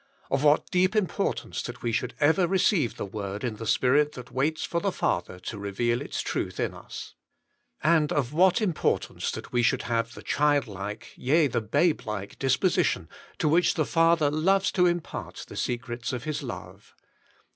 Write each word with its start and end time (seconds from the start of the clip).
Of 0.31 0.43
what 0.43 0.71
deep 0.71 0.95
importance 0.95 1.61
that 1.61 1.83
we 1.83 1.91
should 1.91 2.15
ever 2.19 2.47
receive 2.47 2.97
the 2.97 3.05
Word 3.05 3.43
in 3.43 3.57
the 3.57 3.67
Spirit 3.67 4.13
that 4.13 4.31
waits 4.31 4.63
for 4.63 4.79
the 4.81 4.91
Father 4.91 5.37
to 5.41 5.59
reveal 5.59 6.01
its 6.01 6.21
truth 6.21 6.59
in 6.59 6.73
us. 6.73 7.13
And 7.83 8.11
of 8.11 8.33
what 8.33 8.61
importance 8.63 9.29
that 9.33 9.51
we 9.51 9.61
should 9.61 9.83
have 9.83 10.15
the 10.15 10.23
child 10.23 10.65
like, 10.65 11.13
yea 11.15 11.45
the 11.45 11.61
babe 11.61 12.01
like 12.07 12.39
dispo 12.39 12.75
sition 12.79 13.09
to 13.37 13.47
which 13.47 13.75
the 13.75 13.85
Father 13.85 14.31
loves 14.31 14.71
to 14.71 14.87
impart 14.87 15.45
the 15.47 15.55
secrets 15.55 16.11
of 16.13 16.23
His 16.23 16.41
love. 16.41 16.95